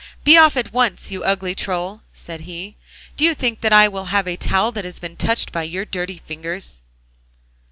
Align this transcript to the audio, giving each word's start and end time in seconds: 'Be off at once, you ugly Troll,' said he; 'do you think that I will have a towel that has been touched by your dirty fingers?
'Be 0.23 0.35
off 0.35 0.57
at 0.57 0.73
once, 0.73 1.11
you 1.11 1.23
ugly 1.23 1.53
Troll,' 1.53 2.01
said 2.11 2.39
he; 2.41 2.75
'do 3.17 3.23
you 3.23 3.35
think 3.35 3.61
that 3.61 3.71
I 3.71 3.87
will 3.87 4.05
have 4.05 4.27
a 4.27 4.35
towel 4.35 4.71
that 4.71 4.83
has 4.83 4.97
been 4.99 5.15
touched 5.15 5.51
by 5.51 5.61
your 5.61 5.85
dirty 5.85 6.17
fingers? 6.17 6.81